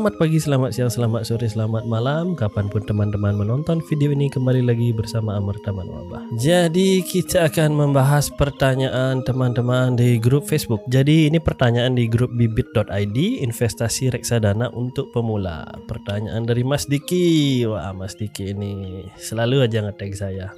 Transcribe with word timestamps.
Selamat 0.00 0.16
pagi, 0.16 0.40
selamat 0.40 0.70
siang, 0.72 0.88
selamat 0.88 1.22
sore, 1.28 1.44
selamat 1.44 1.84
malam. 1.84 2.32
Kapan 2.32 2.72
pun 2.72 2.80
teman-teman 2.80 3.36
menonton 3.36 3.84
video 3.84 4.16
ini 4.16 4.32
Kembali 4.32 4.64
lagi 4.64 4.96
bersama 4.96 5.36
Amr 5.36 5.60
Taman 5.60 5.84
Wabah. 5.84 6.24
Jadi 6.40 7.04
kita 7.04 7.44
akan 7.52 7.76
membahas 7.76 8.32
pertanyaan 8.32 9.20
teman-teman 9.20 10.00
di 10.00 10.16
grup 10.16 10.48
Facebook. 10.48 10.80
Jadi 10.88 11.28
ini 11.28 11.36
pertanyaan 11.36 11.92
di 11.92 12.08
grup 12.08 12.32
bibit.id 12.32 13.44
Investasi 13.44 14.08
reksadana 14.08 14.72
untuk 14.72 15.12
pemula. 15.12 15.68
Pertanyaan 15.84 16.48
dari 16.48 16.64
Mas 16.64 16.88
Diki. 16.88 17.68
Wah 17.68 17.92
Mas 17.92 18.16
Diki 18.16 18.56
ini 18.56 19.04
selalu 19.20 19.68
aja 19.68 19.84
ngetag 19.84 20.16
saya. 20.16 20.48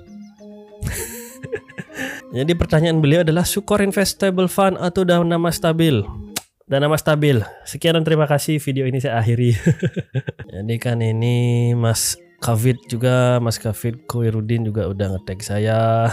Jadi 2.39 2.53
pertanyaan 2.55 3.03
beliau 3.03 3.27
adalah 3.27 3.43
Sukor 3.43 3.83
Investable 3.83 4.47
Fund 4.47 4.79
atau 4.79 5.03
Dana 5.03 5.35
Mas 5.35 5.59
Stabil 5.59 6.22
dan 6.67 6.87
nama 6.87 6.97
stabil. 6.99 7.43
Sekian 7.67 7.99
dan 7.99 8.05
terima 8.07 8.27
kasih 8.31 8.63
video 8.63 8.87
ini 8.87 9.03
saya 9.03 9.19
akhiri. 9.19 9.55
Jadi 10.55 10.75
kan 10.79 11.03
ini 11.03 11.73
Mas 11.75 12.19
Kavit 12.43 12.79
juga 12.91 13.39
Mas 13.39 13.63
Kavit 13.63 14.03
Koirudin 14.11 14.67
juga 14.67 14.91
udah 14.91 15.15
ngetag 15.15 15.41
saya. 15.47 16.11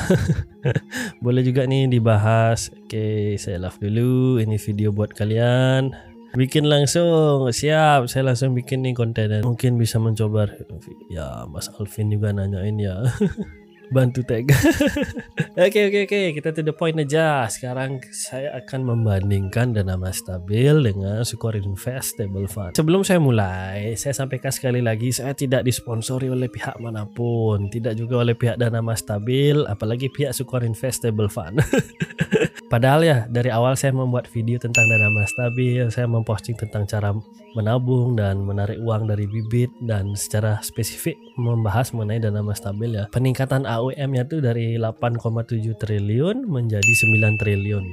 Boleh 1.26 1.42
juga 1.42 1.66
nih 1.66 1.90
dibahas. 1.90 2.70
Oke, 2.86 3.38
saya 3.42 3.58
love 3.58 3.82
dulu. 3.82 4.38
Ini 4.38 4.58
video 4.62 4.94
buat 4.94 5.14
kalian. 5.18 5.90
Bikin 6.38 6.70
langsung, 6.70 7.50
siap. 7.50 8.06
Saya 8.06 8.30
langsung 8.30 8.54
bikin 8.54 8.86
nih 8.86 8.94
konten 8.94 9.42
mungkin 9.42 9.82
bisa 9.82 9.98
mencoba. 9.98 10.46
Ya, 11.10 11.50
Mas 11.50 11.66
Alvin 11.82 12.14
juga 12.14 12.30
nanyain 12.30 12.78
ya. 12.78 13.02
bantu 13.90 14.22
tag. 14.26 14.50
Oke 15.60 15.92
oke 15.92 16.08
oke, 16.08 16.20
kita 16.40 16.56
to 16.56 16.64
the 16.64 16.72
point 16.72 16.96
aja. 16.96 17.44
Sekarang 17.52 18.00
saya 18.16 18.56
akan 18.64 18.96
membandingkan 18.96 19.76
dana 19.76 20.00
mas 20.00 20.24
stabil 20.24 20.72
dengan 20.72 21.28
Sukor 21.28 21.52
Investable 21.60 22.48
Fund. 22.48 22.80
Sebelum 22.80 23.04
saya 23.04 23.20
mulai, 23.20 24.00
saya 24.00 24.16
sampaikan 24.16 24.56
sekali 24.56 24.80
lagi 24.80 25.12
saya 25.12 25.36
tidak 25.36 25.68
disponsori 25.68 26.32
oleh 26.32 26.48
pihak 26.48 26.80
mana 26.80 27.04
pun, 27.04 27.68
tidak 27.68 28.00
juga 28.00 28.24
oleh 28.24 28.40
pihak 28.40 28.56
dana 28.56 28.80
mas 28.80 29.04
stabil, 29.04 29.60
apalagi 29.68 30.08
pihak 30.08 30.32
Sukor 30.32 30.64
Investable 30.64 31.28
Fund. 31.28 31.60
Padahal 32.70 33.02
ya 33.02 33.26
dari 33.26 33.50
awal 33.50 33.74
saya 33.74 33.98
membuat 33.98 34.30
video 34.30 34.62
tentang 34.62 34.86
dana 34.86 35.10
mas 35.10 35.34
stabil, 35.34 35.90
saya 35.90 36.06
memposting 36.06 36.54
tentang 36.54 36.86
cara 36.86 37.18
menabung 37.58 38.14
dan 38.14 38.46
menarik 38.46 38.78
uang 38.86 39.10
dari 39.10 39.26
bibit 39.26 39.74
dan 39.90 40.14
secara 40.14 40.62
spesifik 40.62 41.18
membahas 41.34 41.90
mengenai 41.98 42.22
dana 42.22 42.46
mas 42.46 42.62
stabil 42.62 42.94
ya. 42.94 43.10
Peningkatan 43.10 43.66
AUM-nya 43.66 44.30
tuh 44.30 44.46
dari 44.46 44.78
8,7 44.78 45.82
triliun 45.82 46.46
menjadi 46.46 46.94
9 46.94 47.42
triliun. 47.42 47.86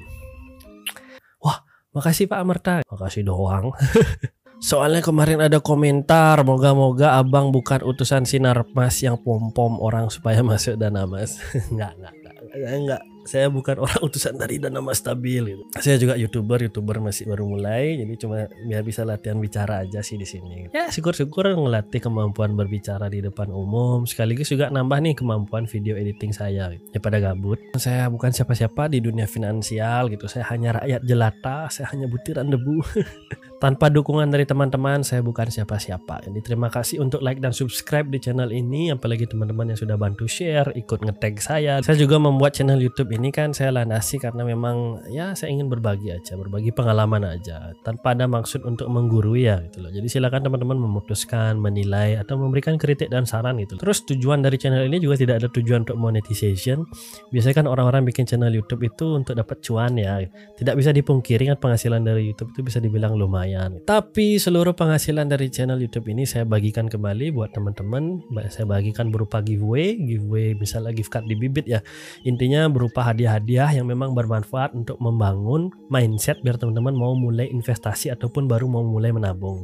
Wah, 1.41 1.65
makasih 1.97 2.29
Pak 2.29 2.37
Amerta. 2.37 2.75
Makasih 2.85 3.25
doang. 3.25 3.73
Soalnya 4.61 5.01
kemarin 5.01 5.41
ada 5.41 5.57
komentar, 5.57 6.45
moga-moga 6.45 7.17
abang 7.17 7.49
bukan 7.49 7.81
utusan 7.81 8.29
sinar 8.29 8.69
mas 8.77 9.01
yang 9.01 9.17
pom-pom 9.17 9.81
orang 9.81 10.13
supaya 10.13 10.45
masuk 10.53 10.77
dana 10.77 11.09
mas. 11.09 11.41
enggak, 11.73 11.97
enggak, 11.97 12.13
enggak, 12.53 12.73
enggak 12.77 13.03
saya 13.27 13.51
bukan 13.51 13.83
orang 13.83 14.01
utusan 14.07 14.39
dari 14.39 14.63
dan 14.63 14.79
nama 14.79 14.95
stabil 14.95 15.43
gitu. 15.53 15.63
Saya 15.77 15.99
juga 15.99 16.15
youtuber, 16.15 16.63
youtuber 16.63 17.03
masih 17.03 17.29
baru 17.29 17.45
mulai, 17.45 17.99
jadi 17.99 18.13
cuma 18.17 18.47
biar 18.47 18.83
bisa 18.87 19.03
latihan 19.03 19.37
bicara 19.43 19.83
aja 19.85 20.01
sih 20.01 20.17
di 20.17 20.25
sini. 20.25 20.71
Ya 20.71 20.89
syukur-syukur 20.89 21.53
ngelatih 21.53 22.01
kemampuan 22.07 22.55
berbicara 22.55 23.11
di 23.11 23.21
depan 23.21 23.51
umum, 23.51 24.07
sekaligus 24.07 24.49
juga 24.49 24.71
nambah 24.71 24.99
nih 25.03 25.15
kemampuan 25.19 25.67
video 25.67 25.99
editing 25.99 26.31
saya. 26.31 26.73
Gitu. 26.73 26.97
Ya 26.97 27.01
pada 27.03 27.19
gabut. 27.19 27.59
Saya 27.77 28.09
bukan 28.09 28.31
siapa-siapa 28.31 28.89
di 28.89 29.03
dunia 29.03 29.27
finansial 29.27 30.09
gitu. 30.09 30.31
Saya 30.31 30.47
hanya 30.55 30.79
rakyat 30.81 31.03
jelata, 31.05 31.69
saya 31.69 31.91
hanya 31.93 32.07
butiran 32.07 32.49
debu. 32.49 32.81
Tanpa 33.57 33.89
dukungan 33.89 34.29
dari 34.29 34.45
teman-teman, 34.45 35.01
saya 35.01 35.25
bukan 35.25 35.49
siapa-siapa. 35.49 36.29
Jadi 36.29 36.45
terima 36.45 36.69
kasih 36.69 37.01
untuk 37.01 37.25
like 37.25 37.41
dan 37.41 37.57
subscribe 37.57 38.05
di 38.13 38.21
channel 38.21 38.53
ini, 38.53 38.93
apalagi 38.93 39.25
teman-teman 39.25 39.73
yang 39.73 39.81
sudah 39.81 39.97
bantu 39.97 40.29
share, 40.29 40.69
ikut 40.77 41.01
ngetag 41.01 41.41
saya. 41.41 41.81
Saya 41.81 41.97
juga 41.97 42.21
membuat 42.21 42.53
channel 42.53 42.77
YouTube 42.77 43.17
ini 43.17 43.33
kan 43.33 43.57
saya 43.57 43.73
landasi 43.73 44.21
karena 44.21 44.45
memang 44.45 45.09
ya 45.09 45.33
saya 45.33 45.57
ingin 45.57 45.73
berbagi 45.73 46.13
aja, 46.13 46.37
berbagi 46.37 46.69
pengalaman 46.69 47.25
aja, 47.25 47.73
tanpa 47.81 48.13
ada 48.13 48.29
maksud 48.29 48.61
untuk 48.69 48.93
menggurui 48.93 49.49
ya 49.49 49.65
gitu 49.65 49.81
loh. 49.81 49.89
Jadi 49.89 50.05
silakan 50.05 50.53
teman-teman 50.53 50.77
memutuskan, 50.77 51.57
menilai 51.57 52.21
atau 52.21 52.37
memberikan 52.37 52.77
kritik 52.77 53.09
dan 53.09 53.25
saran 53.25 53.57
gitu. 53.57 53.81
Terus 53.81 54.05
tujuan 54.05 54.45
dari 54.45 54.61
channel 54.61 54.85
ini 54.85 55.01
juga 55.01 55.17
tidak 55.17 55.41
ada 55.41 55.49
tujuan 55.49 55.89
untuk 55.89 55.97
monetization. 55.97 56.85
Biasanya 57.33 57.65
kan 57.65 57.67
orang-orang 57.73 58.05
bikin 58.05 58.29
channel 58.29 58.53
YouTube 58.53 58.85
itu 58.85 59.17
untuk 59.17 59.33
dapat 59.33 59.65
cuan 59.65 59.97
ya. 59.97 60.21
Tidak 60.61 60.77
bisa 60.77 60.93
dipungkiri 60.93 61.49
kan 61.49 61.57
penghasilan 61.57 62.05
dari 62.05 62.29
YouTube 62.29 62.53
itu 62.53 62.61
bisa 62.61 62.85
dibilang 62.85 63.17
lumayan. 63.17 63.46
Tapi 63.87 64.37
seluruh 64.43 64.75
penghasilan 64.75 65.31
dari 65.31 65.47
channel 65.47 65.79
YouTube 65.79 66.11
ini 66.11 66.27
saya 66.27 66.43
bagikan 66.43 66.91
kembali 66.91 67.31
buat 67.31 67.55
teman-teman. 67.55 68.21
Saya 68.51 68.67
bagikan 68.67 69.15
berupa 69.15 69.39
giveaway, 69.39 69.95
giveaway 69.95 70.59
misalnya 70.59 70.91
gift 70.91 71.15
card 71.15 71.31
di 71.31 71.39
bibit 71.39 71.71
ya. 71.71 71.79
Intinya 72.27 72.67
berupa 72.67 73.07
hadiah-hadiah 73.07 73.79
yang 73.79 73.87
memang 73.87 74.13
bermanfaat 74.13 74.75
untuk 74.75 74.99
membangun 74.99 75.71
mindset 75.89 76.43
biar 76.43 76.59
teman-teman 76.59 76.99
mau 76.99 77.15
mulai 77.15 77.47
investasi 77.49 78.11
ataupun 78.13 78.51
baru 78.51 78.67
mau 78.67 78.83
mulai 78.83 79.15
menabung. 79.15 79.63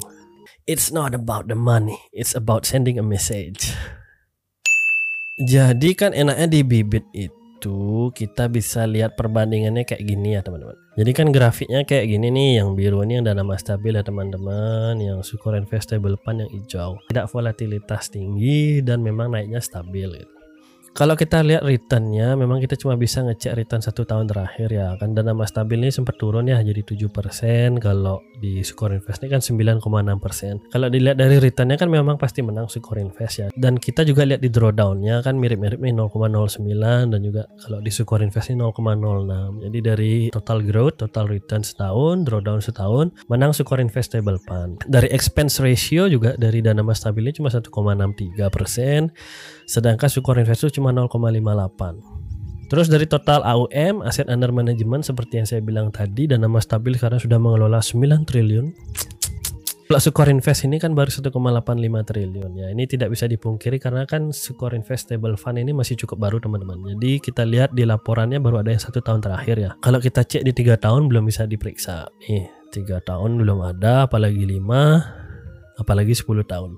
It's 0.71 0.95
not 0.95 1.11
about 1.11 1.51
the 1.51 1.59
money, 1.59 1.99
it's 2.15 2.39
about 2.39 2.63
sending 2.63 2.95
a 2.97 3.05
message. 3.05 3.75
Jadi 5.43 5.99
kan 5.99 6.15
enaknya 6.15 6.47
di 6.47 6.61
bibit 6.63 7.03
itu 7.11 7.42
kita 8.17 8.51
bisa 8.51 8.83
lihat 8.91 9.15
perbandingannya 9.15 9.87
kayak 9.87 10.03
gini 10.03 10.35
ya 10.35 10.43
teman-teman. 10.43 10.75
Jadi 10.99 11.11
kan 11.15 11.31
grafiknya 11.31 11.87
kayak 11.87 12.11
gini 12.11 12.29
nih, 12.35 12.51
yang 12.59 12.75
biru 12.75 13.07
ini 13.07 13.23
yang 13.23 13.25
dana 13.31 13.47
mas 13.47 13.63
stabil 13.63 13.95
ya 13.95 14.03
teman-teman, 14.03 14.99
yang 14.99 15.23
syukur 15.23 15.55
investable 15.55 16.19
fund 16.27 16.43
yang 16.43 16.51
hijau. 16.51 16.99
Tidak 17.09 17.31
volatilitas 17.31 18.11
tinggi 18.11 18.83
dan 18.83 19.01
memang 19.01 19.31
naiknya 19.31 19.63
stabil 19.63 20.11
gitu 20.11 20.42
kalau 20.93 21.17
kita 21.17 21.41
lihat 21.41 21.65
returnnya 21.65 22.37
memang 22.37 22.61
kita 22.61 22.77
cuma 22.77 23.01
bisa 23.01 23.25
ngecek 23.25 23.57
return 23.57 23.81
satu 23.81 24.05
tahun 24.05 24.29
terakhir 24.29 24.69
ya 24.69 24.93
kan? 25.01 25.17
Dana 25.17 25.33
mas 25.33 25.49
stabil 25.49 25.81
ini 25.81 25.89
sempat 25.89 26.21
turun 26.21 26.45
ya 26.45 26.61
jadi 26.61 26.85
7% 26.85 27.81
kalau 27.81 28.21
di 28.37 28.61
Sukor 28.61 28.93
Invest 28.93 29.25
ini 29.25 29.33
kan 29.33 29.41
9,6% 29.41 30.69
kalau 30.69 30.93
dilihat 30.93 31.17
dari 31.17 31.41
returnnya 31.41 31.81
kan 31.81 31.89
memang 31.89 32.21
pasti 32.21 32.45
menang 32.45 32.69
Sukor 32.69 33.01
Invest 33.01 33.35
ya. 33.41 33.49
Dan 33.57 33.81
kita 33.81 34.05
juga 34.05 34.29
lihat 34.29 34.45
di 34.45 34.53
drawdownnya 34.53 35.25
kan 35.25 35.41
mirip-mirip 35.41 35.81
nih 35.81 35.97
0,09 35.97 36.61
dan 37.09 37.21
juga 37.25 37.49
kalau 37.65 37.81
di 37.81 37.89
Sukor 37.89 38.21
Invest 38.21 38.53
ini 38.53 38.61
0,06 38.61 39.65
jadi 39.65 39.79
dari 39.81 40.29
total 40.29 40.61
growth 40.61 41.01
total 41.01 41.25
return 41.25 41.65
setahun 41.65 42.29
drawdown 42.29 42.61
setahun 42.61 43.17
menang 43.33 43.57
Sukor 43.57 43.81
Investable 43.81 44.37
Fund. 44.45 44.85
Dari 44.85 45.09
expense 45.09 45.57
ratio 45.65 46.05
juga 46.11 46.37
dari 46.37 46.61
dana 46.61 46.85
mas 46.85 47.01
stabil 47.01 47.25
ini 47.31 47.41
cuma 47.41 47.49
1,63% 47.49 49.09
sedangkan 49.65 50.09
Sukor 50.11 50.37
Invest 50.37 50.67
itu 50.67 50.82
cuma 50.82 50.82
0,58. 50.91 52.67
Terus 52.73 52.89
dari 52.89 53.05
total 53.05 53.45
AUM, 53.45 54.01
aset 54.03 54.27
under 54.33 54.49
management 54.49 55.05
seperti 55.05 55.39
yang 55.39 55.47
saya 55.47 55.61
bilang 55.61 55.93
tadi, 55.93 56.25
dan 56.25 56.41
nama 56.41 56.57
stabil 56.59 56.97
sekarang 56.97 57.21
sudah 57.21 57.37
mengelola 57.37 57.85
9 57.85 58.25
triliun. 58.25 58.73
Kalau 59.93 60.01
Sukor 60.01 60.33
Invest 60.33 60.65
ini 60.65 60.81
kan 60.81 60.97
baru 60.97 61.13
1,85 61.13 61.37
triliun 62.09 62.53
ya. 62.57 62.73
Ini 62.73 62.89
tidak 62.89 63.13
bisa 63.13 63.29
dipungkiri 63.29 63.77
karena 63.77 64.09
kan 64.09 64.33
Sukor 64.33 64.73
Investable 64.73 65.37
Fund 65.37 65.61
ini 65.61 65.77
masih 65.77 66.01
cukup 66.01 66.17
baru 66.17 66.41
teman-teman. 66.41 66.97
Jadi 66.97 67.21
kita 67.21 67.45
lihat 67.45 67.77
di 67.77 67.85
laporannya 67.85 68.41
baru 68.41 68.65
ada 68.65 68.73
yang 68.73 68.81
satu 68.81 69.05
tahun 69.05 69.21
terakhir 69.21 69.61
ya. 69.61 69.71
Kalau 69.85 70.01
kita 70.01 70.25
cek 70.25 70.49
di 70.49 70.57
tiga 70.57 70.81
tahun 70.81 71.13
belum 71.13 71.29
bisa 71.29 71.45
diperiksa. 71.45 72.09
Nih 72.25 72.49
tiga 72.73 73.05
tahun 73.05 73.37
belum 73.37 73.61
ada, 73.69 74.09
apalagi 74.09 74.49
lima, 74.49 75.05
apalagi 75.77 76.17
10 76.17 76.41
tahun. 76.49 76.73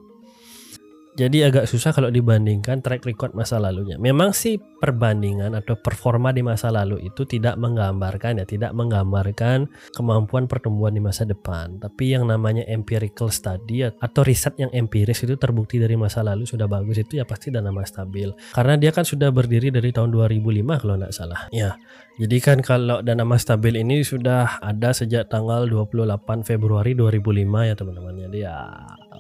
Jadi 1.15 1.47
agak 1.47 1.71
susah 1.71 1.95
kalau 1.95 2.11
dibandingkan 2.11 2.83
track 2.83 3.07
record 3.07 3.39
masa 3.39 3.63
lalunya. 3.63 3.95
Memang 4.03 4.35
sih 4.35 4.59
perbandingan 4.59 5.55
atau 5.55 5.79
performa 5.79 6.35
di 6.35 6.43
masa 6.43 6.75
lalu 6.75 7.07
itu 7.07 7.23
tidak 7.23 7.55
menggambarkan 7.55 8.43
ya, 8.43 8.45
tidak 8.45 8.75
menggambarkan 8.75 9.71
kemampuan 9.95 10.51
pertumbuhan 10.51 10.91
di 10.91 10.99
masa 10.99 11.23
depan. 11.23 11.79
Tapi 11.79 12.19
yang 12.19 12.27
namanya 12.27 12.67
empirical 12.67 13.31
study 13.31 13.87
atau 13.87 14.21
riset 14.27 14.59
yang 14.59 14.75
empiris 14.75 15.23
itu 15.23 15.39
terbukti 15.39 15.79
dari 15.79 15.95
masa 15.95 16.27
lalu 16.27 16.51
sudah 16.51 16.67
bagus 16.67 16.99
itu 16.99 17.23
ya 17.23 17.25
pasti 17.25 17.55
dan 17.55 17.71
nama 17.71 17.87
stabil. 17.87 18.35
Karena 18.51 18.75
dia 18.75 18.91
kan 18.91 19.07
sudah 19.07 19.31
berdiri 19.31 19.71
dari 19.71 19.95
tahun 19.95 20.11
2005 20.11 20.83
kalau 20.83 20.99
nggak 20.99 21.15
salah. 21.15 21.47
Ya, 21.55 21.79
jadi 22.15 22.37
kan 22.39 22.63
kalau 22.63 23.03
dana 23.03 23.27
mas 23.27 23.43
stabil 23.43 23.83
ini 23.83 24.07
sudah 24.07 24.63
ada 24.63 24.95
sejak 24.95 25.27
tanggal 25.27 25.67
28 25.67 26.47
Februari 26.47 26.95
2005 26.95 27.43
ya 27.67 27.75
teman-teman. 27.75 28.15
Jadi 28.31 28.39
ya 28.47 28.71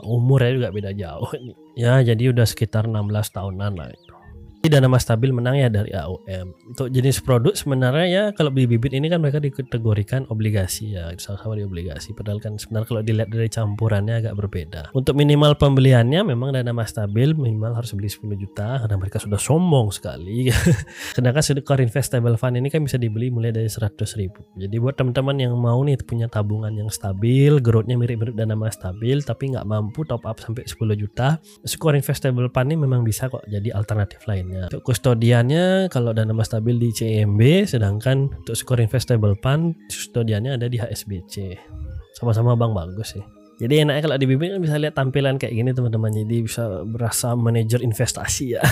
umurnya 0.06 0.52
juga 0.54 0.68
beda 0.70 0.90
jauh. 0.94 1.26
Ya 1.74 1.98
jadi 2.06 2.30
udah 2.30 2.46
sekitar 2.46 2.86
16 2.86 3.34
tahunan 3.34 3.72
lah 3.74 3.90
itu. 3.90 4.13
Dana 4.72 4.88
Mas 4.88 5.04
Stabil 5.04 5.28
menang 5.28 5.60
ya 5.60 5.68
dari 5.68 5.92
AUM. 5.92 6.56
Untuk 6.72 6.88
jenis 6.88 7.20
produk 7.20 7.52
sebenarnya 7.52 8.06
ya 8.08 8.24
kalau 8.32 8.48
beli 8.48 8.64
bibit 8.64 8.96
ini 8.96 9.12
kan 9.12 9.20
mereka 9.20 9.42
dikategorikan 9.42 10.24
obligasi 10.32 10.96
ya, 10.96 11.12
sama-sama 11.20 11.60
di 11.60 11.68
obligasi. 11.68 12.16
Padahal 12.16 12.40
kan 12.40 12.56
sebenarnya 12.56 12.88
kalau 12.88 13.02
dilihat 13.04 13.28
dari 13.28 13.50
campurannya 13.52 14.24
agak 14.24 14.34
berbeda. 14.40 14.94
Untuk 14.96 15.18
minimal 15.18 15.60
pembeliannya 15.60 16.24
memang 16.24 16.56
Dana 16.56 16.72
Mas 16.72 16.96
Stabil 16.96 17.36
minimal 17.36 17.76
harus 17.76 17.92
beli 17.92 18.08
10 18.08 18.24
juta 18.40 18.80
karena 18.80 18.96
mereka 18.96 19.20
sudah 19.20 19.36
sombong 19.36 19.92
sekali. 19.92 20.48
Sedangkan 21.16 21.44
Core 21.60 21.84
Investable 21.84 22.36
Fund 22.40 22.56
ini 22.56 22.72
kan 22.72 22.80
bisa 22.84 22.96
dibeli 22.96 23.28
mulai 23.28 23.52
dari 23.52 23.68
100 23.68 24.00
ribu. 24.16 24.40
Jadi 24.56 24.76
buat 24.80 24.96
teman-teman 24.96 25.36
yang 25.40 25.54
mau 25.60 25.80
nih 25.84 26.00
punya 26.00 26.30
tabungan 26.30 26.72
yang 26.72 26.88
stabil, 26.88 27.60
growthnya 27.60 28.00
mirip-mirip 28.00 28.32
Dana 28.32 28.56
Mas 28.56 28.80
Stabil 28.80 29.20
tapi 29.20 29.52
nggak 29.52 29.66
mampu 29.68 30.06
top 30.08 30.24
up 30.24 30.40
sampai 30.40 30.64
10 30.64 30.94
juta, 30.96 31.42
Core 31.74 32.00
Investable 32.00 32.48
Fund 32.48 32.70
ini 32.70 32.80
memang 32.80 33.02
bisa 33.04 33.28
kok 33.28 33.44
jadi 33.44 33.74
alternatif 33.74 34.24
lainnya 34.24 34.53
lainnya. 34.54 34.70
Untuk 34.70 34.82
kustodiannya 34.86 35.66
kalau 35.90 36.14
dana 36.14 36.30
mas 36.30 36.46
stabil 36.46 36.78
di 36.78 36.94
CIMB 36.94 37.66
sedangkan 37.66 38.30
untuk 38.30 38.54
skor 38.54 38.78
investable 38.78 39.34
fund 39.42 39.74
kustodiannya 39.90 40.54
ada 40.54 40.66
di 40.70 40.78
HSBC. 40.78 41.58
Sama-sama 42.14 42.54
bank 42.54 42.72
bagus 42.78 43.18
sih. 43.18 43.24
Jadi 43.54 43.86
enaknya 43.86 44.02
kalau 44.10 44.18
di 44.18 44.26
BB 44.26 44.42
kan 44.50 44.58
bisa 44.58 44.74
lihat 44.82 44.98
tampilan 44.98 45.38
kayak 45.38 45.54
gini 45.54 45.70
teman-teman. 45.70 46.10
Jadi 46.10 46.36
bisa 46.42 46.82
berasa 46.82 47.38
manajer 47.38 47.86
investasi 47.86 48.58
ya. 48.58 48.62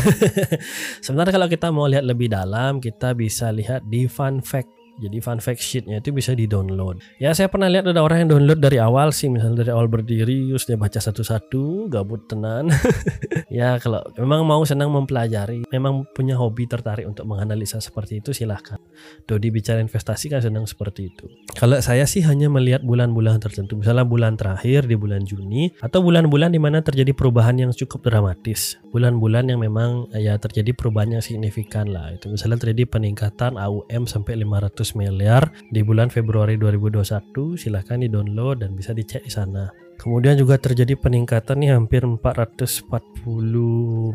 Sebenarnya 1.06 1.38
kalau 1.38 1.46
kita 1.46 1.70
mau 1.70 1.87
lihat 1.87 2.02
lebih 2.02 2.26
dalam, 2.26 2.82
kita 2.82 3.14
bisa 3.14 3.55
lihat 3.55 3.87
di 3.87 4.11
fun 4.11 4.43
fact 4.43 4.81
jadi 5.00 5.19
fun 5.25 5.41
fact 5.41 5.65
sheetnya 5.65 6.05
itu 6.05 6.12
bisa 6.12 6.37
di 6.37 6.44
download. 6.44 7.00
Ya 7.17 7.33
saya 7.33 7.49
pernah 7.49 7.71
lihat 7.73 7.89
ada 7.89 8.05
orang 8.05 8.27
yang 8.27 8.37
download 8.37 8.61
dari 8.61 8.77
awal 8.77 9.11
sih, 9.15 9.33
misalnya 9.33 9.65
dari 9.65 9.71
awal 9.73 9.89
berdiri, 9.89 10.53
terus 10.53 10.69
dia 10.69 10.77
baca 10.77 11.00
satu-satu, 11.00 11.89
gabut 11.89 12.29
tenan. 12.29 12.69
ya 13.49 13.81
kalau 13.81 14.05
memang 14.21 14.44
mau 14.44 14.61
senang 14.69 14.93
mempelajari, 14.93 15.65
memang 15.73 16.05
punya 16.12 16.37
hobi 16.37 16.69
tertarik 16.69 17.09
untuk 17.09 17.25
menganalisa 17.25 17.81
seperti 17.81 18.21
itu 18.21 18.37
silahkan. 18.37 18.77
Dodi 19.25 19.49
bicara 19.49 19.81
investasi 19.81 20.29
kan 20.29 20.44
senang 20.44 20.69
seperti 20.69 21.09
itu. 21.09 21.25
Kalau 21.56 21.81
saya 21.81 22.05
sih 22.05 22.21
hanya 22.29 22.53
melihat 22.53 22.85
bulan-bulan 22.85 23.41
tertentu, 23.41 23.81
misalnya 23.81 24.05
bulan 24.05 24.37
terakhir 24.37 24.85
di 24.85 24.97
bulan 24.99 25.25
Juni 25.25 25.73
atau 25.81 26.05
bulan-bulan 26.05 26.53
di 26.53 26.61
mana 26.61 26.85
terjadi 26.85 27.17
perubahan 27.17 27.56
yang 27.56 27.73
cukup 27.73 28.05
dramatis. 28.05 28.77
Bulan-bulan 28.93 29.49
yang 29.49 29.65
memang 29.65 30.12
ya 30.12 30.37
terjadi 30.37 30.77
perubahan 30.77 31.17
yang 31.19 31.23
signifikan 31.25 31.88
lah. 31.88 32.12
Itu 32.12 32.29
misalnya 32.29 32.61
terjadi 32.61 32.85
peningkatan 32.91 33.56
AUM 33.56 34.05
sampai 34.05 34.45
500 34.45 34.81
miliar 34.99 35.55
di 35.70 35.87
bulan 35.87 36.11
Februari 36.11 36.58
2021 36.58 37.55
silahkan 37.55 38.02
di 38.02 38.11
download 38.11 38.67
dan 38.67 38.75
bisa 38.75 38.90
dicek 38.90 39.23
di 39.23 39.31
sana. 39.31 39.70
Kemudian 40.02 40.34
juga 40.34 40.58
terjadi 40.58 40.99
peningkatan 40.99 41.62
nih 41.62 41.79
hampir 41.79 42.02
440 42.02 43.23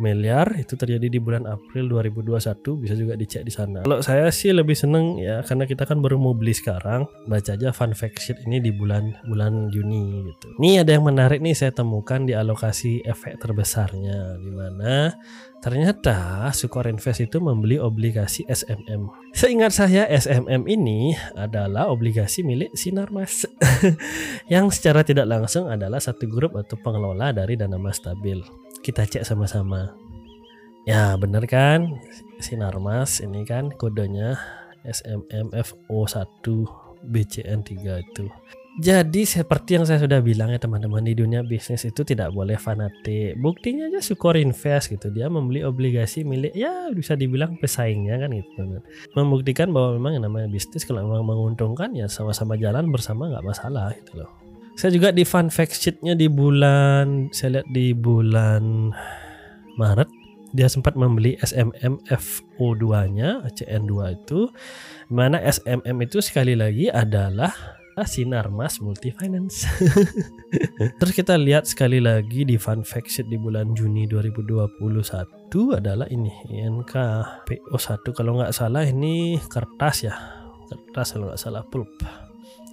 miliar. 0.03 0.51
Itu 0.59 0.75
terjadi 0.75 1.07
di 1.07 1.15
bulan 1.15 1.47
April 1.47 1.87
2021 1.87 2.83
bisa 2.83 2.91
juga 2.91 3.15
dicek 3.15 3.47
di 3.47 3.53
sana. 3.55 3.87
Kalau 3.87 4.03
saya 4.03 4.27
sih 4.27 4.51
lebih 4.51 4.75
seneng 4.75 5.15
ya 5.15 5.39
karena 5.47 5.63
kita 5.63 5.87
kan 5.87 6.03
baru 6.03 6.19
mau 6.19 6.35
beli 6.35 6.51
sekarang. 6.51 7.07
Baca 7.31 7.55
aja 7.55 7.71
fun 7.71 7.95
fact 7.95 8.19
sheet 8.19 8.43
ini 8.43 8.59
di 8.59 8.75
bulan 8.75 9.15
bulan 9.31 9.71
Juni 9.71 10.27
gitu. 10.27 10.59
Ini 10.59 10.83
ada 10.83 10.91
yang 10.91 11.07
menarik 11.07 11.39
nih 11.39 11.55
saya 11.55 11.71
temukan 11.71 12.27
di 12.27 12.35
alokasi 12.35 13.07
efek 13.07 13.39
terbesarnya. 13.39 14.43
Di 14.43 14.51
mana 14.51 15.15
Ternyata 15.57 16.47
Sukor 16.53 16.85
Invest 16.85 17.25
itu 17.25 17.41
membeli 17.41 17.81
obligasi 17.81 18.45
SMM. 18.45 19.09
Seingat 19.33 19.73
saya 19.73 20.05
SMM 20.05 20.69
ini 20.69 21.17
adalah 21.33 21.89
obligasi 21.89 22.45
milik 22.45 22.77
Sinarmas 22.77 23.43
yang 24.53 24.69
secara 24.69 25.01
tidak 25.01 25.25
langsung 25.25 25.65
adalah 25.65 25.97
satu 25.97 26.29
grup 26.29 26.53
atau 26.53 26.77
pengelola 26.77 27.33
dari 27.33 27.57
Dana 27.57 27.81
Mas 27.81 27.97
Stabil. 27.97 28.37
Kita 28.85 29.09
cek 29.09 29.25
sama-sama. 29.25 29.97
Ya 30.85 31.17
benar 31.17 31.43
kan 31.49 31.99
Sinarmas 32.37 33.19
ini 33.19 33.41
kan 33.43 33.73
kodenya 33.73 34.37
SMMFO1 34.85 36.45
BCN3 37.01 37.71
itu. 38.05 38.25
Jadi 38.77 39.25
seperti 39.25 39.73
yang 39.73 39.89
saya 39.89 39.97
sudah 40.05 40.21
bilang 40.21 40.53
ya 40.53 40.61
teman-teman 40.61 41.01
di 41.01 41.17
dunia 41.17 41.41
bisnis 41.41 41.81
itu 41.81 42.05
tidak 42.05 42.29
boleh 42.29 42.61
fanatik. 42.61 43.33
Buktinya 43.41 43.89
aja 43.89 44.05
Sukor 44.05 44.37
Invest 44.37 44.93
gitu 44.93 45.09
dia 45.09 45.25
membeli 45.33 45.65
obligasi 45.65 46.21
milik 46.21 46.53
ya 46.53 46.93
bisa 46.93 47.17
dibilang 47.17 47.57
pesaingnya 47.57 48.21
kan 48.21 48.29
gitu. 48.37 48.77
Membuktikan 49.17 49.73
bahwa 49.73 49.97
memang 49.97 50.11
yang 50.21 50.23
namanya 50.29 50.47
bisnis 50.53 50.85
kalau 50.85 51.09
memang 51.09 51.25
menguntungkan 51.25 51.89
ya 51.97 52.05
sama-sama 52.05 52.53
jalan 52.53 52.93
bersama 52.93 53.33
nggak 53.33 53.45
masalah 53.49 53.97
gitu 53.97 54.21
loh. 54.21 54.29
Saya 54.77 54.93
juga 54.93 55.09
di 55.09 55.25
fun 55.25 55.49
fact 55.49 55.73
sheetnya 55.73 56.13
di 56.13 56.29
bulan 56.29 57.33
saya 57.33 57.57
lihat 57.57 57.67
di 57.73 57.97
bulan 57.97 58.93
Maret 59.81 60.09
dia 60.53 60.69
sempat 60.69 60.93
membeli 60.93 61.33
SMM 61.41 61.97
FO2-nya 62.13 63.41
CN2 63.57 63.93
itu 64.21 64.53
mana 65.09 65.41
SMM 65.41 65.97
itu 66.05 66.21
sekali 66.21 66.53
lagi 66.53 66.93
adalah 66.93 67.49
Sinar 68.05 68.53
Mas 68.53 68.77
Multi 68.83 69.09
Finance. 69.15 69.65
Terus 70.99 71.13
kita 71.15 71.33
lihat 71.39 71.65
sekali 71.65 71.97
lagi 71.97 72.45
di 72.45 72.59
fun 72.59 72.85
fact 72.85 73.09
sheet 73.09 73.31
di 73.31 73.39
bulan 73.39 73.73
Juni 73.73 74.05
2021 74.05 74.67
adalah 75.73 76.05
ini 76.11 76.29
NKPO1 76.51 78.05
kalau 78.13 78.37
nggak 78.37 78.53
salah 78.53 78.85
ini 78.85 79.41
kertas 79.49 80.05
ya. 80.05 80.13
Kertas 80.67 81.15
kalau 81.15 81.31
nggak 81.31 81.41
salah 81.41 81.63
pulp 81.65 81.89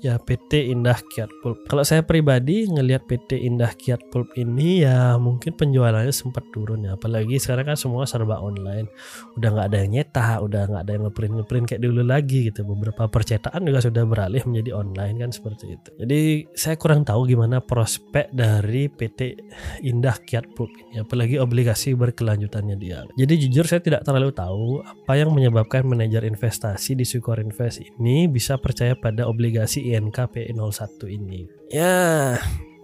ya 0.04 0.20
PT 0.20 0.68
Indah 0.68 1.00
Kiat 1.00 1.32
Pulp. 1.40 1.64
Kalau 1.64 1.80
saya 1.80 2.04
pribadi 2.04 2.68
ngelihat 2.68 3.08
PT 3.08 3.40
Indah 3.40 3.72
Kiat 3.72 4.12
Pulp 4.12 4.36
ini 4.36 4.84
ya 4.84 5.16
mungkin 5.16 5.56
penjualannya 5.56 6.12
sempat 6.12 6.44
turun 6.52 6.84
ya. 6.84 7.00
Apalagi 7.00 7.40
sekarang 7.40 7.72
kan 7.72 7.78
semua 7.80 8.04
serba 8.04 8.36
online. 8.44 8.92
Udah 9.40 9.48
nggak 9.48 9.66
ada 9.72 9.78
yang 9.80 9.90
nyetak, 9.96 10.38
udah 10.44 10.62
nggak 10.68 10.82
ada 10.84 10.92
yang 10.92 11.04
ngeprint 11.08 11.32
ngeprint 11.40 11.64
kayak 11.72 11.82
dulu 11.88 12.02
lagi 12.04 12.52
gitu. 12.52 12.60
Beberapa 12.68 13.08
percetakan 13.08 13.64
juga 13.64 13.80
sudah 13.80 14.04
beralih 14.04 14.44
menjadi 14.44 14.76
online 14.76 15.16
kan 15.24 15.30
seperti 15.32 15.72
itu. 15.72 15.88
Jadi 15.96 16.20
saya 16.52 16.76
kurang 16.76 17.08
tahu 17.08 17.24
gimana 17.24 17.64
prospek 17.64 18.28
dari 18.28 18.92
PT 18.92 19.40
Indah 19.88 20.20
Kiat 20.20 20.52
Pulp 20.52 20.68
ini. 20.76 21.00
Apalagi 21.00 21.40
obligasi 21.40 21.96
berkelanjutannya 21.96 22.76
dia. 22.76 23.08
Jadi 23.16 23.48
jujur 23.48 23.64
saya 23.64 23.80
tidak 23.80 24.04
terlalu 24.04 24.36
tahu 24.36 24.84
apa 24.84 25.16
yang 25.16 25.32
menyebabkan 25.32 25.88
manajer 25.88 26.28
investasi 26.28 26.92
di 26.92 27.08
Sukor 27.08 27.40
Invest 27.40 27.80
ini 27.80 28.28
bisa 28.28 28.60
percaya 28.60 28.92
pada 28.92 29.24
obligasi 29.24 29.93
INK 29.94 30.18
P01 30.34 30.98
ini. 31.06 31.46
Ya, 31.70 32.34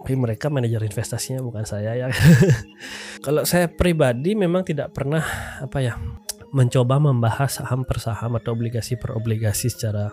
tapi 0.01 0.17
mereka 0.17 0.49
manajer 0.49 0.81
investasinya 0.81 1.43
bukan 1.45 1.61
saya 1.67 1.93
ya. 1.93 2.07
Kalau 3.25 3.45
saya 3.45 3.69
pribadi 3.69 4.33
memang 4.33 4.65
tidak 4.65 4.95
pernah 4.97 5.21
apa 5.61 5.77
ya 5.77 5.99
mencoba 6.51 6.99
membahas 6.99 7.61
saham 7.61 7.87
per 7.87 8.01
saham 8.01 8.35
atau 8.35 8.51
obligasi 8.57 8.99
per 8.99 9.15
obligasi 9.15 9.71
secara 9.71 10.11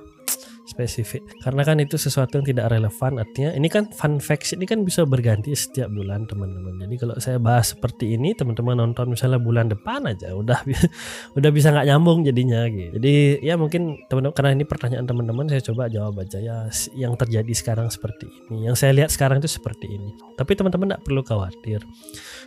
spesifik. 0.69 1.25
Karena 1.41 1.65
kan 1.65 1.81
itu 1.81 1.97
sesuatu 1.97 2.37
yang 2.37 2.45
tidak 2.45 2.77
relevan 2.77 3.17
artinya 3.17 3.57
ini 3.57 3.73
kan 3.73 3.89
fun 3.89 4.21
fact 4.21 4.53
ini 4.53 4.69
kan 4.69 4.85
bisa 4.85 5.09
berganti 5.09 5.57
setiap 5.57 5.89
bulan 5.89 6.29
teman-teman. 6.29 6.85
Jadi 6.85 6.95
kalau 7.01 7.17
saya 7.17 7.41
bahas 7.41 7.73
seperti 7.73 8.21
ini 8.21 8.37
teman-teman 8.37 8.77
nonton 8.77 9.09
misalnya 9.09 9.41
bulan 9.41 9.73
depan 9.73 10.05
aja 10.05 10.37
udah 10.37 10.61
udah 11.39 11.51
bisa 11.51 11.73
nggak 11.73 11.89
nyambung 11.89 12.29
jadinya 12.29 12.69
gitu. 12.69 13.01
Jadi 13.01 13.15
ya 13.41 13.57
mungkin 13.57 14.05
teman-teman 14.13 14.37
karena 14.37 14.51
ini 14.53 14.65
pertanyaan 14.69 15.07
teman-teman 15.09 15.49
saya 15.49 15.65
coba 15.65 15.89
jawab 15.89 16.21
aja 16.21 16.37
ya 16.37 16.69
yang 16.93 17.17
terjadi 17.17 17.53
sekarang 17.57 17.89
seperti 17.89 18.29
ini. 18.29 18.69
Yang 18.69 18.85
saya 18.85 18.93
lihat 18.93 19.09
sekarang 19.09 19.41
itu 19.41 19.49
seperti 19.49 19.89
ini. 19.89 20.13
Tapi 20.37 20.53
teman-teman 20.53 20.93
tidak 20.93 21.03
perlu 21.09 21.25
khawatir. 21.25 21.81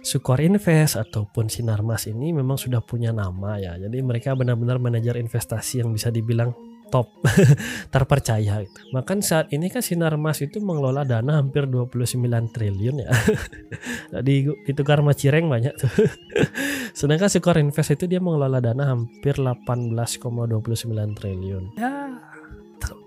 Sukor 0.05 0.37
Invest 0.41 0.97
ataupun 0.97 1.49
Sinarmas 1.49 2.05
ini 2.05 2.29
memang 2.33 2.57
sudah 2.61 2.85
punya 2.85 3.09
nama 3.09 3.57
ya. 3.57 3.77
Jadi 3.81 3.97
mereka 4.05 4.37
benar-benar 4.37 4.77
manajer 4.77 5.17
investasi 5.17 5.81
yang 5.81 5.89
bisa 5.89 6.13
dibilang 6.13 6.53
top 6.91 7.07
terpercaya 7.93 8.62
gitu. 8.62 8.79
Makan 8.91 9.24
saat 9.24 9.48
ini 9.55 9.71
kan 9.71 9.79
Sinar 9.79 10.19
Mas 10.19 10.43
itu 10.43 10.60
mengelola 10.60 11.07
dana 11.07 11.39
hampir 11.39 11.65
29 11.65 12.19
triliun 12.51 12.95
ya. 13.07 13.12
di 14.27 14.45
ditukar 14.67 15.00
sama 15.00 15.15
Cireng 15.15 15.48
banyak 15.48 15.74
tuh. 15.79 15.89
Sedangkan 17.00 17.31
Sukor 17.31 17.55
Invest 17.57 17.95
itu 17.95 18.05
dia 18.05 18.19
mengelola 18.19 18.60
dana 18.60 18.91
hampir 18.91 19.39
18,29 19.39 21.17
triliun. 21.17 21.63
Ya 21.79 22.19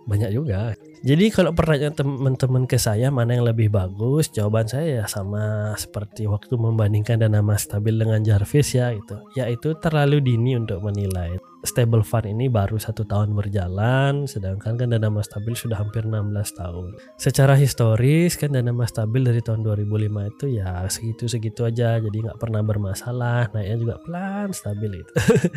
banyak 0.05 0.31
juga. 0.37 0.76
Jadi 1.05 1.29
kalau 1.29 1.53
pertanyaan 1.53 1.93
teman-teman 1.93 2.64
ke 2.64 2.81
saya 2.81 3.12
mana 3.12 3.37
yang 3.37 3.45
lebih 3.45 3.69
bagus, 3.69 4.33
jawaban 4.33 4.64
saya 4.64 5.05
ya 5.05 5.07
sama 5.09 5.76
seperti 5.76 6.25
waktu 6.25 6.57
membandingkan 6.57 7.21
dana 7.21 7.45
mas 7.45 7.69
stabil 7.69 7.93
dengan 7.93 8.25
Jarvis 8.25 8.73
ya 8.73 8.93
itu. 8.93 9.17
Yaitu 9.37 9.76
terlalu 9.81 10.25
dini 10.25 10.57
untuk 10.57 10.81
menilai. 10.81 11.37
Stable 11.64 12.04
fund 12.04 12.28
ini 12.28 12.52
baru 12.52 12.76
satu 12.76 13.09
tahun 13.09 13.33
berjalan, 13.33 14.28
sedangkan 14.28 14.76
kan 14.76 14.88
dana 14.92 15.09
mas 15.09 15.26
stabil 15.26 15.56
sudah 15.56 15.80
hampir 15.80 16.04
16 16.04 16.61
tahun. 16.61 16.94
Secara 17.16 17.56
historis 17.56 18.37
kan 18.37 18.52
dana 18.52 18.71
mas 18.71 18.92
stabil 18.92 19.25
dari 19.25 19.40
tahun 19.40 19.64
2005 19.64 20.30
itu 20.37 20.47
ya 20.61 20.85
segitu-segitu 20.87 21.64
aja, 21.64 21.99
jadi 21.99 22.16
nggak 22.30 22.38
pernah 22.38 22.61
bermasalah, 22.61 23.50
naiknya 23.56 23.76
juga 23.80 23.94
pelan 24.04 24.52
stabil 24.52 25.02
itu. 25.02 25.12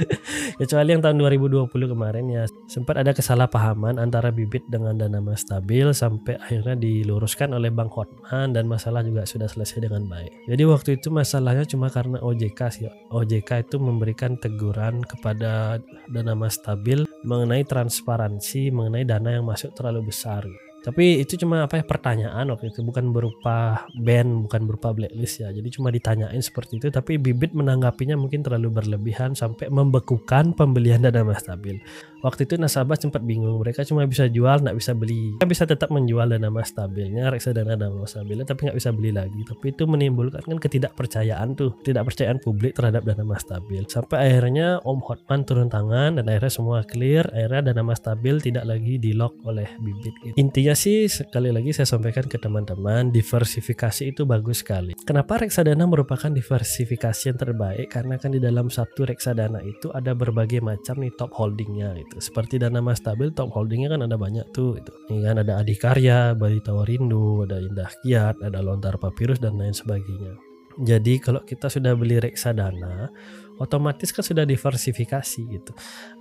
Kecuali 0.63 0.89
yang 0.95 1.03
tahun 1.03 1.19
2020 1.19 1.67
kemarin 1.69 2.25
ya 2.31 2.43
sempat 2.71 3.03
ada 3.03 3.11
kesalahpahaman 3.11 3.99
antara 3.99 4.31
bibit 4.31 4.63
dengan 4.71 4.95
dana 4.95 5.19
mas 5.19 5.43
stabil 5.43 5.91
sampai 5.91 6.39
akhirnya 6.39 6.79
diluruskan 6.79 7.51
oleh 7.51 7.69
Bang 7.69 7.91
Hotman 7.91 8.55
dan 8.55 8.65
masalah 8.65 9.03
juga 9.03 9.27
sudah 9.27 9.51
selesai 9.51 9.83
dengan 9.83 10.07
baik. 10.07 10.31
Jadi 10.47 10.63
waktu 10.63 10.89
itu 10.95 11.11
masalahnya 11.11 11.67
cuma 11.67 11.91
karena 11.91 12.23
OJK 12.23 12.59
sih. 12.71 12.87
OJK 13.11 13.67
itu 13.67 13.75
memberikan 13.77 14.39
teguran 14.39 15.03
kepada 15.03 15.81
dana 16.05 16.37
mas 16.37 16.55
stabil 16.61 17.03
mengenai 17.25 17.65
transparansi 17.65 18.69
mengenai 18.69 19.03
dana 19.03 19.33
yang 19.33 19.45
masuk 19.45 19.73
terlalu 19.73 20.13
besar. 20.13 20.45
Tapi 20.77 21.19
itu 21.19 21.35
cuma 21.41 21.67
apa 21.67 21.81
ya 21.81 21.83
pertanyaan 21.83 22.47
waktu 22.47 22.71
itu 22.71 22.79
bukan 22.79 23.11
berupa 23.11 23.83
band 23.97 24.47
bukan 24.47 24.61
berupa 24.69 24.95
blacklist 24.95 25.43
ya. 25.43 25.51
Jadi 25.51 25.67
cuma 25.73 25.91
ditanyain 25.91 26.39
seperti 26.39 26.79
itu 26.79 26.87
tapi 26.87 27.19
bibit 27.19 27.51
menanggapinya 27.51 28.15
mungkin 28.15 28.39
terlalu 28.39 28.71
berlebihan 28.79 29.35
sampai 29.35 29.67
membekukan 29.67 30.55
pembelian 30.55 31.03
dana 31.03 31.27
mas 31.27 31.43
stabil 31.43 31.81
waktu 32.25 32.49
itu 32.49 32.55
nasabah 32.57 32.97
sempat 32.97 33.21
bingung 33.23 33.59
mereka 33.61 33.85
cuma 33.85 34.05
bisa 34.05 34.29
jual 34.29 34.61
nggak 34.61 34.77
bisa 34.77 34.91
beli. 34.93 35.37
Mereka 35.37 35.47
bisa 35.49 35.63
tetap 35.67 35.89
menjual 35.89 36.29
dana 36.29 36.49
mas 36.49 36.71
stabilnya 36.71 37.29
reksadana 37.33 37.77
dana 37.77 37.93
mas 37.93 38.13
stabilnya 38.13 38.45
tapi 38.47 38.69
nggak 38.69 38.77
bisa 38.77 38.89
beli 38.93 39.11
lagi. 39.13 39.41
Tapi 39.43 39.65
itu 39.73 39.83
menimbulkan 39.85 40.43
kan 40.45 40.57
ketidakpercayaan 40.57 41.57
tuh 41.57 41.75
tidak 41.83 42.09
percayaan 42.09 42.37
publik 42.41 42.77
terhadap 42.77 43.05
dana 43.05 43.23
mas 43.23 43.43
stabil. 43.43 43.83
Sampai 43.87 44.29
akhirnya 44.29 44.79
Om 44.81 44.99
Hotman 45.03 45.41
turun 45.43 45.69
tangan 45.69 46.19
dan 46.19 46.25
akhirnya 46.27 46.51
semua 46.53 46.83
clear 46.87 47.27
akhirnya 47.33 47.71
dana 47.73 47.81
mas 47.83 47.99
stabil 47.99 48.39
tidak 48.39 48.65
lagi 48.65 48.97
di 48.97 49.11
lock 49.13 49.37
oleh 49.43 49.67
bibit 49.81 50.15
intinya 50.37 50.75
sih 50.77 51.09
sekali 51.09 51.49
lagi 51.49 51.73
saya 51.73 51.89
sampaikan 51.89 52.25
ke 52.29 52.37
teman-teman 52.37 53.09
diversifikasi 53.09 54.13
itu 54.13 54.23
bagus 54.23 54.61
sekali. 54.61 54.93
Kenapa 55.01 55.41
reksadana 55.41 55.85
merupakan 55.89 56.29
diversifikasi 56.29 57.33
yang 57.33 57.39
terbaik? 57.39 57.87
Karena 57.89 58.15
kan 58.21 58.33
di 58.33 58.39
dalam 58.41 58.69
satu 58.69 59.07
reksadana 59.07 59.61
itu 59.63 59.89
ada 59.93 60.13
berbagai 60.13 60.61
macam 60.61 61.01
nih 61.01 61.13
top 61.15 61.33
holdingnya 61.37 61.93
itu. 62.07 62.23
Seperti 62.23 62.57
dana 62.57 62.79
mas 62.79 63.03
stabil 63.03 63.29
top 63.35 63.51
holdingnya 63.51 63.91
kan 63.91 64.07
ada 64.07 64.15
banyak 64.15 64.47
tuh 64.55 64.79
itu. 64.79 64.93
Ini 65.11 65.27
kan 65.27 65.35
ada 65.43 65.59
Adikarya, 65.59 66.33
Bali 66.33 66.63
Tawarindo, 66.63 67.43
ada 67.43 67.59
Indah 67.59 67.91
Kiat, 68.01 68.39
ada 68.39 68.63
Lontar 68.63 68.95
Papirus 68.95 69.37
dan 69.43 69.59
lain 69.59 69.75
sebagainya. 69.75 70.39
Jadi 70.77 71.17
kalau 71.17 71.41
kita 71.41 71.73
sudah 71.73 71.97
beli 71.97 72.21
reksadana, 72.21 73.09
otomatis 73.57 74.09
kan 74.13 74.23
sudah 74.23 74.45
diversifikasi 74.45 75.41
gitu. 75.49 75.71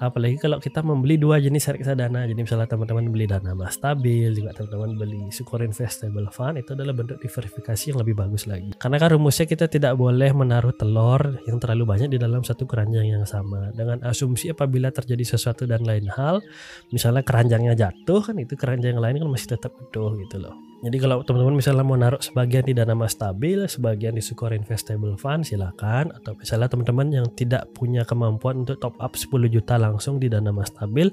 Apalagi 0.01 0.41
kalau 0.41 0.59
kita 0.61 0.81
membeli 0.81 1.21
dua 1.21 1.41
jenis 1.41 1.69
reksadana. 1.69 2.25
Jadi 2.27 2.41
misalnya 2.43 2.69
teman-teman 2.69 3.09
beli 3.13 3.29
dana 3.29 3.53
mas 3.53 3.77
stabil, 3.77 4.33
juga 4.33 4.57
teman-teman 4.57 4.91
beli 4.97 5.23
Sukor 5.31 5.63
Investable 5.63 6.29
Fund 6.33 6.61
itu 6.61 6.73
adalah 6.73 6.93
bentuk 6.97 7.21
diversifikasi 7.21 7.95
yang 7.95 7.99
lebih 8.03 8.15
bagus 8.17 8.49
lagi. 8.49 8.73
Karena 8.77 8.97
kan 8.99 9.09
rumusnya 9.15 9.47
kita 9.47 9.71
tidak 9.71 9.95
boleh 9.95 10.33
menaruh 10.33 10.75
telur 10.75 11.41
yang 11.47 11.61
terlalu 11.63 11.85
banyak 11.87 12.09
di 12.13 12.19
dalam 12.19 12.43
satu 12.43 12.67
keranjang 12.67 13.07
yang 13.07 13.25
sama. 13.29 13.71
Dengan 13.77 14.03
asumsi 14.03 14.51
apabila 14.51 14.91
terjadi 14.91 15.37
sesuatu 15.37 15.69
dan 15.69 15.85
lain 15.85 16.09
hal, 16.11 16.43
misalnya 16.91 17.23
keranjangnya 17.23 17.79
jatuh 17.79 18.21
kan 18.25 18.37
itu 18.41 18.59
keranjang 18.59 18.97
yang 18.97 19.03
lain 19.05 19.21
kan 19.23 19.29
masih 19.29 19.55
tetap 19.55 19.73
utuh 19.77 20.17
gitu 20.17 20.41
loh. 20.41 20.66
Jadi 20.85 20.97
kalau 21.01 21.25
teman-teman 21.25 21.57
misalnya 21.57 21.81
mau 21.81 21.97
naruh 21.97 22.21
sebagian 22.21 22.61
di 22.61 22.77
dana 22.77 22.93
mas 22.93 23.17
stabil, 23.17 23.65
sebagian 23.65 24.13
di 24.13 24.21
Sukor 24.21 24.53
Investable 24.53 25.17
Fund 25.17 25.49
silakan 25.49 26.13
atau 26.13 26.37
misalnya 26.37 26.69
teman-teman 26.69 27.09
yang 27.09 27.27
tidak 27.33 27.73
punya 27.73 28.05
kemampuan 28.05 28.61
untuk 28.61 28.77
top 28.77 28.93
up 29.01 29.17
10 29.17 29.33
juta 29.49 29.81
langsung 29.81 30.21
di 30.21 30.29
dana 30.29 30.53
mas 30.53 30.69
stabil, 30.69 31.09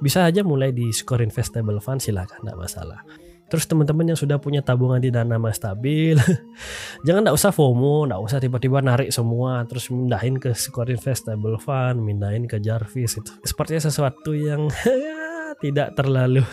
bisa 0.00 0.24
aja 0.24 0.40
mulai 0.40 0.72
di 0.72 0.88
Sukor 0.96 1.20
Investable 1.20 1.76
Fund 1.84 2.00
silakan 2.00 2.40
tidak 2.40 2.56
masalah. 2.56 3.04
Terus 3.52 3.68
teman-teman 3.68 4.08
yang 4.08 4.16
sudah 4.16 4.40
punya 4.40 4.64
tabungan 4.64 4.96
di 4.96 5.12
dana 5.12 5.36
mas 5.36 5.60
stabil, 5.60 6.16
jangan 7.06 7.20
tidak 7.20 7.36
usah 7.36 7.52
FOMO, 7.52 8.08
tidak 8.08 8.20
usah 8.24 8.38
tiba-tiba 8.40 8.80
narik 8.80 9.12
semua 9.12 9.68
terus 9.68 9.92
mindahin 9.92 10.40
ke 10.40 10.56
Sukor 10.56 10.88
Investable 10.88 11.60
Fund, 11.60 12.00
mindahin 12.00 12.48
ke 12.48 12.56
Jarvis 12.56 13.20
itu. 13.20 13.32
Sepertinya 13.44 13.84
sesuatu 13.84 14.32
yang 14.32 14.72
tidak 15.64 15.92
terlalu 15.92 16.48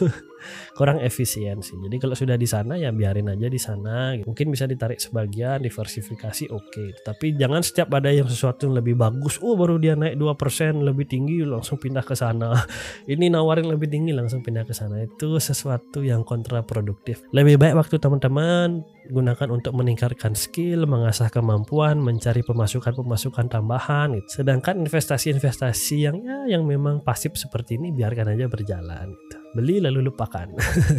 kurang 0.73 1.01
efisien 1.03 1.59
sih. 1.59 1.75
Jadi 1.75 1.95
kalau 1.99 2.15
sudah 2.15 2.35
di 2.35 2.47
sana 2.47 2.75
ya 2.75 2.89
biarin 2.93 3.31
aja 3.31 3.47
di 3.47 3.59
sana. 3.59 4.15
Mungkin 4.23 4.51
bisa 4.51 4.65
ditarik 4.65 4.97
sebagian, 5.01 5.63
diversifikasi 5.63 6.51
oke. 6.51 6.69
Okay. 6.71 6.89
Tapi 7.03 7.35
jangan 7.35 7.61
setiap 7.63 7.91
ada 7.95 8.11
yang 8.11 8.27
sesuatu 8.27 8.69
yang 8.69 8.79
lebih 8.79 8.95
bagus, 8.99 9.39
oh 9.39 9.55
baru 9.55 9.79
dia 9.81 9.95
naik 9.95 10.19
2% 10.19 10.83
lebih 10.83 11.05
tinggi 11.09 11.43
langsung 11.43 11.79
pindah 11.79 12.03
ke 12.03 12.15
sana. 12.15 12.53
Ini 13.11 13.31
nawarin 13.31 13.67
lebih 13.67 13.89
tinggi 13.89 14.11
langsung 14.15 14.43
pindah 14.43 14.63
ke 14.67 14.73
sana. 14.75 15.03
Itu 15.03 15.39
sesuatu 15.39 16.03
yang 16.05 16.23
kontraproduktif. 16.27 17.23
Lebih 17.35 17.59
baik 17.59 17.75
waktu 17.79 17.95
teman-teman 17.97 18.83
gunakan 19.09 19.49
untuk 19.49 19.73
meningkatkan 19.73 20.37
skill, 20.37 20.85
mengasah 20.85 21.33
kemampuan, 21.33 21.97
mencari 21.97 22.45
pemasukan-pemasukan 22.45 23.49
tambahan. 23.49 24.15
Gitu. 24.21 24.41
Sedangkan 24.41 24.85
investasi-investasi 24.85 25.95
yang 25.97 26.17
ya 26.21 26.57
yang 26.57 26.63
memang 26.63 27.01
pasif 27.01 27.33
seperti 27.35 27.81
ini 27.81 27.89
biarkan 27.89 28.37
aja 28.37 28.45
berjalan. 28.45 29.17
Gitu 29.17 29.38
beli 29.53 29.81
lalu 29.81 30.09
lupakan. 30.09 30.49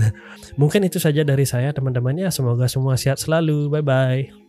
Mungkin 0.60 0.86
itu 0.86 0.98
saja 0.98 1.22
dari 1.22 1.46
saya 1.46 1.70
teman-teman 1.70 2.16
ya. 2.18 2.28
Semoga 2.32 2.66
semua 2.66 2.98
sehat 2.98 3.22
selalu. 3.22 3.70
Bye 3.70 3.84
bye. 3.84 4.39